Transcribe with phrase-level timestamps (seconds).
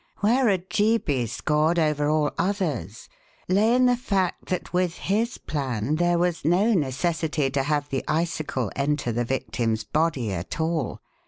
[0.21, 3.07] Where Ojeebi scored over all others
[3.47, 8.03] lay in the fact that with his plan there was no necessity to have the
[8.07, 11.01] icicle enter the victim's body at all.